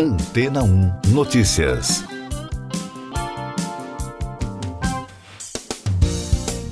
Antena 0.00 0.62
1 0.62 0.92
Notícias. 1.08 2.04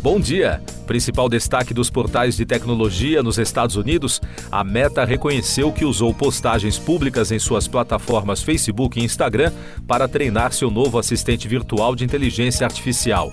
Bom 0.01 0.21
dia. 0.21 0.62
Principal 0.87 1.29
destaque 1.29 1.75
dos 1.75 1.91
portais 1.91 2.37
de 2.37 2.47
tecnologia 2.47 3.25
nos 3.25 3.37
Estados 3.37 3.75
Unidos, 3.75 4.23
a 4.53 4.62
Meta 4.62 5.04
reconheceu 5.04 5.73
que 5.73 5.85
usou 5.85 6.15
postagens 6.15 6.79
públicas 6.79 7.33
em 7.33 7.41
suas 7.41 7.67
plataformas 7.67 8.45
Facebook 8.45 9.00
e 9.00 9.02
Instagram 9.02 9.52
para 9.88 10.06
treinar 10.06 10.52
seu 10.52 10.70
novo 10.70 10.96
assistente 10.96 11.48
virtual 11.48 11.96
de 11.96 12.04
inteligência 12.04 12.64
artificial. 12.64 13.32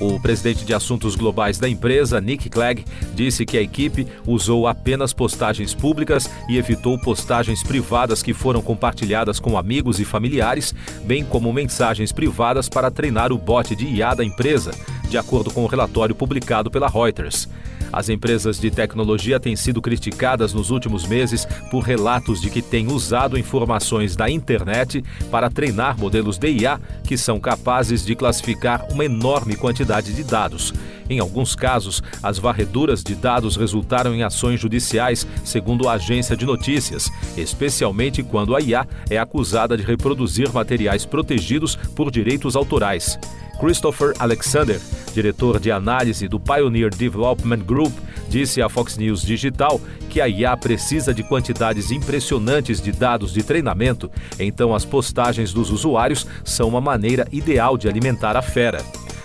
O 0.00 0.18
presidente 0.20 0.64
de 0.64 0.74
assuntos 0.74 1.14
globais 1.14 1.58
da 1.58 1.68
empresa, 1.68 2.20
Nick 2.20 2.48
Clegg, 2.48 2.84
disse 3.14 3.46
que 3.46 3.56
a 3.56 3.62
equipe 3.62 4.06
usou 4.26 4.66
apenas 4.66 5.12
postagens 5.12 5.74
públicas 5.74 6.28
e 6.48 6.56
evitou 6.56 6.98
postagens 6.98 7.62
privadas 7.62 8.22
que 8.22 8.34
foram 8.34 8.62
compartilhadas 8.62 9.38
com 9.38 9.56
amigos 9.56 10.00
e 10.00 10.04
familiares, 10.04 10.74
bem 11.04 11.24
como 11.24 11.52
mensagens 11.52 12.12
privadas 12.12 12.68
para 12.68 12.90
treinar 12.90 13.32
o 13.32 13.38
bot 13.38 13.74
de 13.76 13.86
IA 13.86 14.14
da 14.14 14.24
empresa 14.24 14.72
de 15.12 15.18
acordo 15.18 15.50
com 15.52 15.62
o 15.62 15.66
relatório 15.66 16.14
publicado 16.14 16.70
pela 16.70 16.88
Reuters. 16.88 17.46
As 17.92 18.08
empresas 18.08 18.58
de 18.58 18.70
tecnologia 18.70 19.38
têm 19.38 19.54
sido 19.54 19.82
criticadas 19.82 20.54
nos 20.54 20.70
últimos 20.70 21.06
meses 21.06 21.46
por 21.70 21.80
relatos 21.80 22.40
de 22.40 22.48
que 22.48 22.62
têm 22.62 22.90
usado 22.90 23.38
informações 23.38 24.16
da 24.16 24.30
internet 24.30 25.04
para 25.30 25.50
treinar 25.50 25.98
modelos 25.98 26.38
de 26.38 26.48
IA 26.48 26.80
que 27.04 27.18
são 27.18 27.38
capazes 27.38 28.04
de 28.04 28.14
classificar 28.14 28.86
uma 28.90 29.04
enorme 29.04 29.56
quantidade 29.56 30.14
de 30.14 30.24
dados. 30.24 30.72
Em 31.10 31.18
alguns 31.18 31.54
casos, 31.54 32.02
as 32.22 32.38
varreduras 32.38 33.02
de 33.02 33.14
dados 33.14 33.56
resultaram 33.56 34.14
em 34.14 34.22
ações 34.22 34.58
judiciais, 34.58 35.26
segundo 35.44 35.86
a 35.88 35.94
agência 35.94 36.34
de 36.34 36.46
notícias, 36.46 37.10
especialmente 37.36 38.22
quando 38.22 38.56
a 38.56 38.60
IA 38.62 38.86
é 39.10 39.18
acusada 39.18 39.76
de 39.76 39.82
reproduzir 39.82 40.50
materiais 40.50 41.04
protegidos 41.04 41.76
por 41.76 42.10
direitos 42.10 42.56
autorais. 42.56 43.18
Christopher 43.60 44.14
Alexander, 44.18 44.80
diretor 45.12 45.60
de 45.60 45.70
análise 45.70 46.26
do 46.26 46.40
Pioneer 46.40 46.90
Development 46.90 47.58
Group, 47.58 47.92
disse 48.28 48.62
à 48.62 48.68
Fox 48.68 48.96
News 48.96 49.22
Digital 49.22 49.80
que 50.08 50.20
a 50.20 50.28
IA 50.28 50.56
precisa 50.56 51.12
de 51.14 51.22
quantidades 51.22 51.90
impressionantes 51.90 52.80
de 52.80 52.92
dados 52.92 53.32
de 53.32 53.42
treinamento, 53.42 54.10
então 54.38 54.74
as 54.74 54.84
postagens 54.84 55.52
dos 55.52 55.70
usuários 55.70 56.26
são 56.44 56.68
uma 56.68 56.80
maneira 56.80 57.26
ideal 57.30 57.76
de 57.76 57.88
alimentar 57.88 58.36
a 58.36 58.42
fera. 58.42 58.82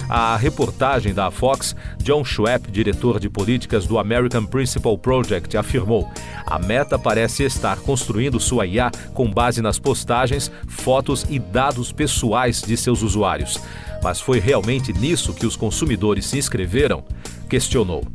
A 0.09 0.37
reportagem 0.37 1.13
da 1.13 1.29
Fox, 1.29 1.75
John 2.01 2.23
Schwepp, 2.23 2.71
diretor 2.71 3.19
de 3.19 3.29
políticas 3.29 3.85
do 3.85 3.99
American 3.99 4.45
Principal 4.45 4.97
Project, 4.97 5.57
afirmou: 5.57 6.09
a 6.45 6.57
meta 6.57 6.97
parece 6.97 7.43
estar 7.43 7.77
construindo 7.79 8.39
sua 8.39 8.65
IA 8.65 8.89
com 9.13 9.29
base 9.29 9.61
nas 9.61 9.77
postagens, 9.77 10.49
fotos 10.65 11.25
e 11.29 11.37
dados 11.37 11.91
pessoais 11.91 12.61
de 12.61 12.77
seus 12.77 13.01
usuários. 13.01 13.59
Mas 14.07 14.21
foi 14.21 14.39
realmente 14.39 14.93
nisso 14.93 15.33
que 15.33 15.45
os 15.45 15.57
consumidores 15.57 16.25
se 16.27 16.37
inscreveram? 16.37 17.03
Questionou. 17.49 18.05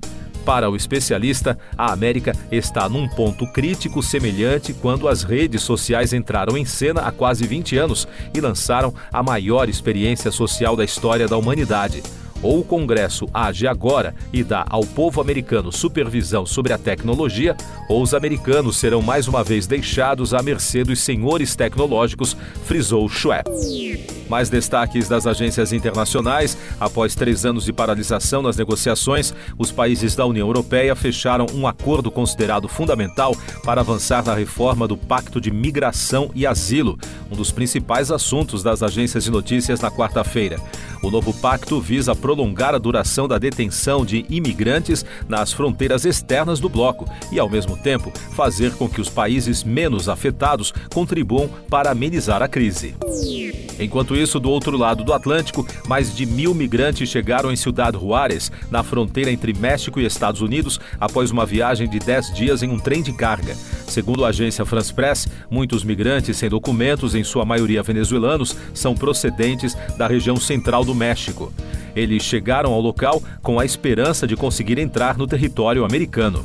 Para 0.42 0.70
o 0.70 0.74
especialista, 0.74 1.58
a 1.76 1.92
América 1.92 2.34
está 2.50 2.88
num 2.88 3.06
ponto 3.06 3.46
crítico 3.52 4.02
semelhante 4.02 4.72
quando 4.72 5.06
as 5.06 5.22
redes 5.22 5.60
sociais 5.60 6.14
entraram 6.14 6.56
em 6.56 6.64
cena 6.64 7.02
há 7.02 7.12
quase 7.12 7.46
20 7.46 7.76
anos 7.76 8.08
e 8.32 8.40
lançaram 8.40 8.94
a 9.12 9.22
maior 9.22 9.68
experiência 9.68 10.30
social 10.30 10.74
da 10.74 10.82
história 10.82 11.28
da 11.28 11.36
humanidade. 11.36 12.02
Ou 12.42 12.60
o 12.60 12.64
Congresso 12.64 13.28
age 13.32 13.66
agora 13.66 14.14
e 14.32 14.42
dá 14.42 14.64
ao 14.68 14.84
povo 14.84 15.20
americano 15.20 15.70
supervisão 15.70 16.44
sobre 16.44 16.72
a 16.72 16.78
tecnologia, 16.78 17.56
ou 17.88 18.02
os 18.02 18.14
americanos 18.14 18.76
serão 18.76 19.00
mais 19.00 19.28
uma 19.28 19.44
vez 19.44 19.66
deixados 19.66 20.34
à 20.34 20.42
mercê 20.42 20.82
dos 20.82 21.00
senhores 21.00 21.54
tecnológicos, 21.54 22.36
frisou 22.64 23.08
Schwepp. 23.08 23.50
Mais 24.28 24.48
destaques 24.48 25.08
das 25.08 25.26
agências 25.26 25.72
internacionais. 25.72 26.56
Após 26.80 27.14
três 27.14 27.44
anos 27.44 27.64
de 27.64 27.72
paralisação 27.72 28.42
nas 28.42 28.56
negociações, 28.56 29.34
os 29.58 29.70
países 29.70 30.17
da 30.17 30.24
União 30.24 30.46
Europeia 30.46 30.96
fecharam 30.96 31.46
um 31.55 31.67
acordo 31.67 32.11
considerado 32.11 32.67
fundamental 32.67 33.36
para 33.64 33.80
avançar 33.80 34.24
na 34.24 34.34
reforma 34.34 34.86
do 34.89 34.96
Pacto 34.96 35.40
de 35.40 35.50
Migração 35.50 36.30
e 36.34 36.46
Asilo, 36.46 36.98
um 37.30 37.36
dos 37.36 37.50
principais 37.50 38.11
assuntos 38.11 38.62
das 38.62 38.83
agências 38.83 39.24
de 39.24 39.30
notícias 39.30 39.80
na 39.80 39.90
quarta-feira. 39.90 40.61
O 41.02 41.11
novo 41.11 41.33
pacto 41.34 41.80
visa 41.80 42.14
prolongar 42.14 42.74
a 42.74 42.78
duração 42.78 43.27
da 43.27 43.39
detenção 43.39 44.05
de 44.05 44.24
imigrantes 44.28 45.05
nas 45.28 45.52
fronteiras 45.52 46.05
externas 46.05 46.61
do 46.61 46.68
bloco 46.68 47.08
e, 47.30 47.39
ao 47.39 47.48
mesmo 47.48 47.77
tempo, 47.77 48.12
fazer 48.34 48.73
com 48.74 48.89
que 48.89 49.00
os 49.00 49.08
países 49.08 49.64
menos 49.64 50.08
afetados 50.08 50.73
contribuam 50.92 51.48
para 51.68 51.90
amenizar 51.90 52.42
a 52.42 52.48
crise. 52.48 52.94
Enquanto 53.78 54.14
isso, 54.14 54.38
do 54.38 54.50
outro 54.50 54.77
lado 54.77 55.05
do 55.05 55.12
Atlântico, 55.12 55.66
mais 55.86 56.14
de 56.14 56.27
mil 56.27 56.55
migrantes 56.55 57.08
chegaram 57.08 57.50
em 57.50 57.56
Ciudad 57.56 57.94
Juárez, 57.94 58.50
na 58.70 58.83
fronteira 58.83 59.30
entre 59.30 59.52
México 59.52 60.00
e 60.00 60.06
Estados 60.06 60.40
Unidos, 60.40 60.80
após 61.00 61.30
uma 61.30 61.46
viagem 61.46 61.88
de 61.88 61.98
10 61.98 62.34
dias 62.34 62.62
em 62.62 62.70
um 62.70 62.78
trem 62.78 63.02
de 63.02 63.12
carga. 63.12 63.55
Segundo 63.86 64.24
a 64.24 64.28
agência 64.28 64.64
France 64.64 64.92
Press, 64.92 65.28
muitos 65.50 65.84
migrantes 65.84 66.36
sem 66.36 66.48
documentos, 66.48 67.14
em 67.14 67.24
sua 67.24 67.44
maioria 67.44 67.82
venezuelanos, 67.82 68.56
são 68.74 68.94
procedentes 68.94 69.77
da 69.96 70.06
região 70.06 70.36
central 70.36 70.84
do 70.84 70.94
México. 70.94 71.52
Eles 71.94 72.22
chegaram 72.22 72.72
ao 72.72 72.80
local 72.80 73.22
com 73.42 73.58
a 73.58 73.64
esperança 73.64 74.27
de 74.27 74.36
conseguir 74.36 74.78
entrar 74.78 75.18
no 75.18 75.27
território 75.27 75.84
americano. 75.84 76.44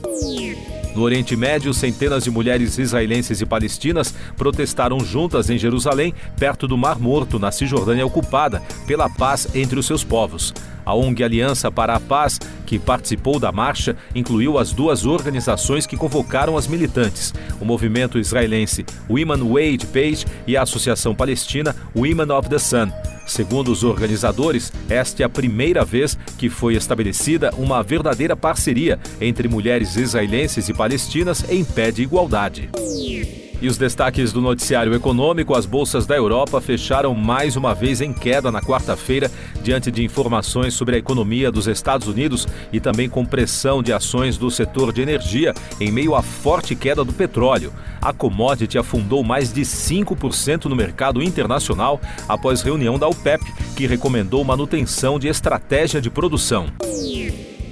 No 0.97 1.03
Oriente 1.03 1.35
Médio, 1.35 1.75
centenas 1.75 2.23
de 2.23 2.31
mulheres 2.31 2.79
israelenses 2.79 3.39
e 3.39 3.45
palestinas 3.45 4.11
protestaram 4.35 4.99
juntas 5.01 5.47
em 5.47 5.55
Jerusalém, 5.55 6.11
perto 6.39 6.67
do 6.67 6.75
Mar 6.75 6.97
Morto, 6.97 7.37
na 7.37 7.51
Cisjordânia 7.51 8.03
ocupada, 8.03 8.63
pela 8.87 9.07
paz 9.07 9.47
entre 9.53 9.77
os 9.77 9.85
seus 9.85 10.03
povos. 10.03 10.51
A 10.83 10.95
ONG 10.95 11.23
Aliança 11.23 11.69
para 11.69 11.95
a 11.95 11.99
Paz, 11.99 12.39
que 12.65 12.79
participou 12.79 13.39
da 13.39 13.51
marcha, 13.51 13.95
incluiu 14.15 14.57
as 14.57 14.73
duas 14.73 15.05
organizações 15.05 15.85
que 15.85 15.95
convocaram 15.95 16.57
as 16.57 16.67
militantes: 16.67 17.31
o 17.61 17.65
movimento 17.65 18.17
israelense 18.17 18.83
Women 19.07 19.53
Wage 19.53 19.85
Page 19.93 20.25
e 20.47 20.57
a 20.57 20.63
Associação 20.63 21.13
Palestina 21.13 21.75
Women 21.95 22.31
of 22.31 22.49
the 22.49 22.57
Sun. 22.57 22.89
Segundo 23.27 23.71
os 23.71 23.83
organizadores, 23.83 24.71
esta 24.89 25.21
é 25.21 25.25
a 25.25 25.29
primeira 25.29 25.83
vez 25.83 26.17
que 26.37 26.49
foi 26.49 26.75
estabelecida 26.75 27.53
uma 27.57 27.83
verdadeira 27.83 28.35
parceria 28.35 28.97
entre 29.19 29.47
mulheres 29.47 29.97
israelenses 29.97 30.69
e 30.69 30.73
palestinas 30.73 31.43
em 31.49 31.63
pé 31.63 31.91
de 31.91 32.01
igualdade. 32.01 32.69
E 33.59 33.67
os 33.67 33.77
destaques 33.77 34.31
do 34.31 34.39
noticiário 34.39 34.93
econômico: 34.93 35.55
as 35.55 35.65
bolsas 35.65 36.05
da 36.05 36.15
Europa 36.15 36.61
fecharam 36.61 37.15
mais 37.15 37.55
uma 37.55 37.73
vez 37.73 38.01
em 38.01 38.13
queda 38.13 38.51
na 38.51 38.61
quarta-feira, 38.61 39.31
diante 39.63 39.89
de 39.89 40.03
informações 40.03 40.75
sobre 40.75 40.95
a 40.95 40.99
economia 40.99 41.51
dos 41.51 41.67
Estados 41.67 42.07
Unidos 42.07 42.47
e 42.71 42.79
também 42.79 43.09
com 43.09 43.25
pressão 43.25 43.81
de 43.81 43.91
ações 43.91 44.37
do 44.37 44.51
setor 44.51 44.93
de 44.93 45.01
energia 45.01 45.53
em 45.79 45.91
meio 45.91 46.13
à 46.13 46.21
forte 46.21 46.75
queda 46.75 47.03
do 47.03 47.13
petróleo. 47.13 47.73
A 47.99 48.13
commodity 48.13 48.77
afundou 48.77 49.23
mais 49.23 49.51
de 49.51 49.61
5% 49.61 50.65
no 50.65 50.75
mercado 50.75 51.21
internacional 51.21 51.99
após 52.27 52.61
reunião 52.61 52.99
da 52.99 53.07
OPEP, 53.07 53.43
que 53.75 53.87
recomendou 53.87 54.43
manutenção 54.43 55.17
de 55.17 55.27
estratégia 55.27 55.99
de 55.99 56.11
produção. 56.11 56.67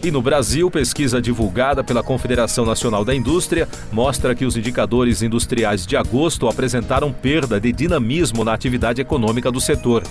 E 0.06 0.12
no 0.12 0.22
Brasil, 0.22 0.70
pesquisa 0.70 1.20
divulgada 1.20 1.84
pela 1.84 2.04
Confederação 2.04 2.64
Nacional 2.64 3.04
da 3.04 3.16
Indústria 3.16 3.68
mostra 3.92 4.36
que 4.36 4.46
os 4.46 4.56
indicadores 4.56 5.24
industriais 5.24 5.84
de 5.84 5.98
agosto 5.98 6.48
apresentaram 6.48 7.12
perda 7.12 7.60
de 7.60 7.72
dinamismo 7.72 8.44
na 8.44 8.54
atividade 8.54 9.02
econômica 9.02 9.52
do 9.52 9.60
setor. 9.60 10.04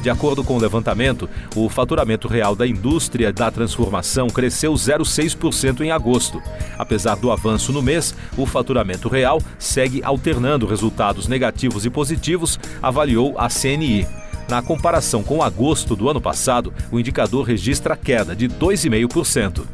De 0.00 0.08
acordo 0.08 0.42
com 0.42 0.56
o 0.56 0.58
levantamento, 0.58 1.28
o 1.54 1.68
faturamento 1.68 2.28
real 2.28 2.56
da 2.56 2.66
indústria 2.66 3.30
da 3.30 3.50
transformação 3.50 4.26
cresceu 4.28 4.72
0,6% 4.72 5.82
em 5.82 5.90
agosto. 5.90 6.42
Apesar 6.78 7.16
do 7.16 7.30
avanço 7.30 7.74
no 7.74 7.82
mês, 7.82 8.14
o 8.38 8.46
faturamento 8.46 9.06
real 9.06 9.38
segue 9.58 10.02
alternando 10.02 10.66
resultados 10.66 11.28
negativos 11.28 11.84
e 11.84 11.90
positivos, 11.90 12.58
avaliou 12.80 13.38
a 13.38 13.50
CNI. 13.50 14.22
Na 14.52 14.60
comparação 14.60 15.22
com 15.22 15.42
agosto 15.42 15.96
do 15.96 16.10
ano 16.10 16.20
passado, 16.20 16.74
o 16.90 17.00
indicador 17.00 17.46
registra 17.46 17.96
queda 17.96 18.36
de 18.36 18.50
2,5%. 18.50 19.64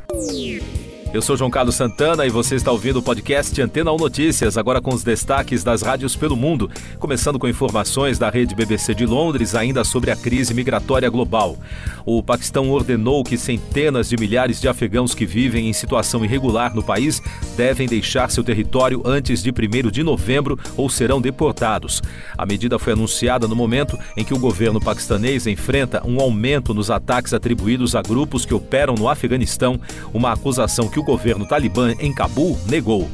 Eu 1.11 1.23
sou 1.23 1.39
João 1.39 1.51
Carlos 1.51 1.75
Santana 1.75 2.27
e 2.27 2.31
você 2.31 2.55
está 2.55 2.71
ouvindo 2.71 2.99
o 2.99 3.03
podcast 3.03 3.59
Antena 3.63 3.91
1 3.93 3.97
Notícias, 3.97 4.59
agora 4.59 4.79
com 4.79 4.93
os 4.93 5.03
destaques 5.03 5.65
das 5.65 5.81
rádios 5.81 6.15
pelo 6.15 6.37
mundo, 6.37 6.71
começando 6.99 7.39
com 7.39 7.49
informações 7.49 8.19
da 8.19 8.29
rede 8.29 8.55
BBC 8.55 8.95
de 8.95 9.07
Londres 9.07 9.55
ainda 9.55 9.85
sobre 9.85 10.11
a 10.11 10.17
crise 10.17 10.53
migratória 10.53 11.09
global. 11.09 11.57
O 12.05 12.23
Paquistão 12.23 12.71
ordenou 12.71 13.25
que 13.25 13.39
centenas 13.39 14.11
de 14.11 14.19
milhares 14.19 14.61
de 14.61 14.69
afegãos 14.69 15.15
que 15.15 15.25
vivem 15.25 15.71
em 15.71 15.73
situação 15.73 16.23
irregular 16.27 16.75
no 16.75 16.83
país 16.83 17.23
devem 17.57 17.89
deixar 17.89 18.31
seu 18.31 18.45
território 18.45 19.01
antes 19.07 19.43
de 19.43 19.51
1 19.51 19.91
de 19.91 20.03
novembro 20.03 20.59
ou 20.77 20.91
serão 20.91 21.23
deportados. 21.23 22.03
A 22.37 22.45
medida 22.45 22.79
foi 22.79 22.93
anunciada 22.93 23.49
no 23.49 23.57
momento 23.57 23.99
em 24.15 24.25
que 24.25 24.35
o 24.35 24.39
governo 24.39 24.79
paquistanês 24.79 25.47
enfrenta 25.47 26.07
um 26.07 26.21
aumento 26.21 26.75
nos 26.75 26.91
ataques 26.91 27.33
atribuídos 27.33 27.95
a 27.95 28.03
grupos 28.03 28.45
que 28.45 28.53
operam 28.53 28.95
no 28.95 29.09
Afeganistão, 29.09 29.81
uma 30.13 30.33
acusação 30.33 30.87
que 30.87 30.98
que 30.99 31.01
o 31.01 31.03
governo 31.05 31.47
talibã 31.47 31.95
em 32.01 32.13
Cabul 32.13 32.59
negou. 32.67 33.09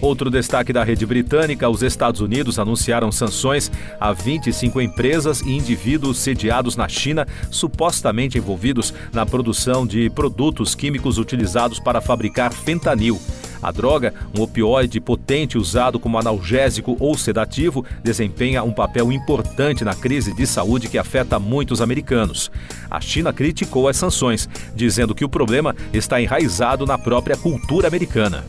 Outro 0.00 0.30
destaque 0.30 0.72
da 0.72 0.84
rede 0.84 1.04
britânica: 1.04 1.68
os 1.68 1.82
Estados 1.82 2.20
Unidos 2.20 2.58
anunciaram 2.58 3.10
sanções 3.10 3.70
a 3.98 4.12
25 4.12 4.80
empresas 4.80 5.40
e 5.40 5.50
indivíduos 5.50 6.18
sediados 6.18 6.76
na 6.76 6.88
China, 6.88 7.26
supostamente 7.50 8.38
envolvidos 8.38 8.94
na 9.12 9.26
produção 9.26 9.84
de 9.86 10.08
produtos 10.10 10.74
químicos 10.74 11.18
utilizados 11.18 11.80
para 11.80 12.00
fabricar 12.00 12.52
fentanil. 12.52 13.20
A 13.64 13.70
droga, 13.70 14.12
um 14.36 14.42
opioide 14.42 15.00
potente 15.00 15.56
usado 15.56 15.98
como 15.98 16.18
analgésico 16.18 16.98
ou 17.00 17.16
sedativo, 17.16 17.82
desempenha 18.02 18.62
um 18.62 18.70
papel 18.70 19.10
importante 19.10 19.82
na 19.86 19.94
crise 19.94 20.34
de 20.34 20.46
saúde 20.46 20.86
que 20.86 20.98
afeta 20.98 21.38
muitos 21.38 21.80
americanos. 21.80 22.50
A 22.90 23.00
China 23.00 23.32
criticou 23.32 23.88
as 23.88 23.96
sanções, 23.96 24.46
dizendo 24.76 25.14
que 25.14 25.24
o 25.24 25.30
problema 25.30 25.74
está 25.94 26.20
enraizado 26.20 26.84
na 26.84 26.98
própria 26.98 27.38
cultura 27.38 27.88
americana. 27.88 28.44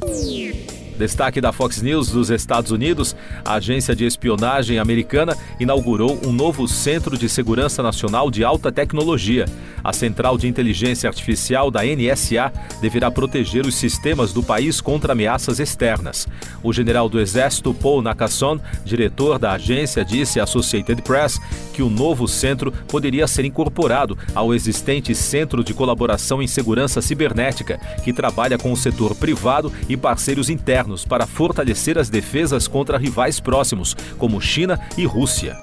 Destaque 0.98 1.42
da 1.42 1.52
Fox 1.52 1.82
News 1.82 2.10
dos 2.10 2.30
Estados 2.30 2.72
Unidos: 2.72 3.16
a 3.44 3.56
agência 3.56 3.96
de 3.96 4.06
espionagem 4.06 4.80
americana 4.80 5.36
inaugurou 5.60 6.20
um 6.26 6.32
novo 6.32 6.68
Centro 6.68 7.18
de 7.18 7.28
Segurança 7.28 7.84
Nacional 7.84 8.32
de 8.32 8.44
Alta 8.44 8.72
Tecnologia. 8.72 9.46
A 9.84 9.94
Central 9.94 10.38
de 10.38 10.48
Inteligência 10.48 11.08
Artificial 11.08 11.70
da 11.70 11.82
NSA 11.84 12.52
deverá 12.82 13.12
proteger 13.12 13.66
os 13.66 13.76
sistemas 13.76 14.34
do 14.34 14.42
país 14.42 14.82
contra 14.82 15.12
ameaças 15.12 15.60
externas. 15.60 16.28
O 16.64 16.74
general 16.74 17.08
do 17.08 17.20
Exército, 17.20 17.74
Paul 17.74 18.02
Nakasone, 18.02 18.62
diretor 18.84 19.38
da 19.38 19.52
agência, 19.52 20.04
disse 20.04 20.40
à 20.40 20.44
Associated 20.44 21.02
Press 21.02 21.40
que 21.76 21.84
o 21.84 21.90
novo 21.90 22.26
centro 22.26 22.72
poderia 22.88 23.28
ser 23.28 23.44
incorporado 23.44 24.18
ao 24.34 24.54
existente 24.54 25.14
Centro 25.14 25.62
de 25.62 25.74
Colaboração 25.74 26.42
em 26.42 26.48
Segurança 26.48 27.02
Cibernética, 27.02 27.78
que 28.02 28.14
trabalha 28.14 28.58
com 28.58 28.72
o 28.72 28.78
setor 28.78 29.14
privado 29.14 29.74
e 29.90 29.98
parceiros 29.98 30.50
internos 30.50 31.04
para 31.04 31.28
fortalecer 31.28 31.98
as 31.98 32.10
defesas 32.10 32.66
contra 32.66 32.98
rivais 32.98 33.42
próximos, 33.42 33.94
como 34.18 34.40
China 34.40 34.80
e 34.98 35.06
Rússia. 35.06 35.58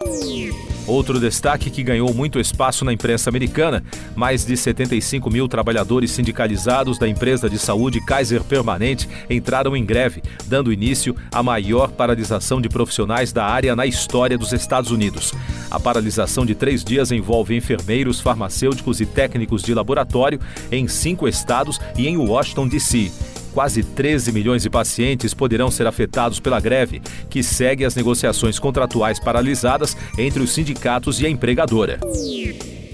Outro 0.86 1.20
destaque 1.20 1.70
que 1.70 1.82
ganhou 1.82 2.12
muito 2.12 2.40
espaço 2.40 2.84
na 2.84 2.92
imprensa 2.92 3.30
americana: 3.30 3.82
mais 4.16 4.44
de 4.44 4.56
75 4.56 5.30
mil 5.30 5.48
trabalhadores 5.48 6.10
sindicalizados 6.10 6.98
da 6.98 7.08
empresa 7.08 7.48
de 7.48 7.58
saúde 7.58 8.04
Kaiser 8.04 8.42
Permanente 8.42 9.08
entraram 9.30 9.76
em 9.76 9.84
greve, 9.84 10.22
dando 10.46 10.72
início 10.72 11.14
à 11.30 11.42
maior 11.42 11.90
paralisação 11.92 12.60
de 12.60 12.68
profissionais 12.68 13.32
da 13.32 13.44
área 13.44 13.76
na 13.76 13.86
história 13.86 14.36
dos 14.36 14.52
Estados 14.52 14.90
Unidos. 14.90 15.32
A 15.70 15.78
paralisação 15.78 16.44
de 16.44 16.54
três 16.54 16.82
dias 16.82 17.12
envolve 17.12 17.56
enfermeiros, 17.56 18.20
farmacêuticos 18.20 19.00
e 19.00 19.06
técnicos 19.06 19.62
de 19.62 19.74
laboratório 19.74 20.40
em 20.70 20.88
cinco 20.88 21.28
estados 21.28 21.80
e 21.96 22.08
em 22.08 22.16
Washington, 22.16 22.68
D.C. 22.68 23.10
Quase 23.52 23.82
13 23.82 24.32
milhões 24.32 24.62
de 24.62 24.70
pacientes 24.70 25.34
poderão 25.34 25.70
ser 25.70 25.86
afetados 25.86 26.40
pela 26.40 26.58
greve, 26.58 27.02
que 27.28 27.42
segue 27.42 27.84
as 27.84 27.94
negociações 27.94 28.58
contratuais 28.58 29.20
paralisadas 29.20 29.94
entre 30.18 30.42
os 30.42 30.52
sindicatos 30.52 31.20
e 31.20 31.26
a 31.26 31.28
empregadora. 31.28 32.00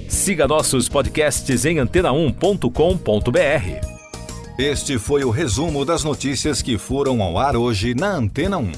Siga 0.08 0.48
nossos 0.48 0.88
podcasts 0.88 1.64
em 1.64 1.76
antena1.com.br. 1.76 3.98
Este 4.58 4.98
foi 4.98 5.22
o 5.22 5.30
resumo 5.30 5.84
das 5.84 6.02
notícias 6.02 6.60
que 6.60 6.76
foram 6.76 7.22
ao 7.22 7.38
ar 7.38 7.56
hoje 7.56 7.94
na 7.94 8.16
Antena 8.16 8.58
1. 8.58 8.72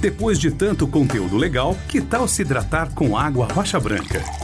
Depois 0.00 0.38
de 0.38 0.50
tanto 0.50 0.86
conteúdo 0.86 1.36
legal, 1.36 1.76
que 1.88 2.00
tal 2.00 2.26
se 2.26 2.42
hidratar 2.42 2.92
com 2.92 3.16
água 3.16 3.46
rocha 3.46 3.78
branca? 3.78 4.43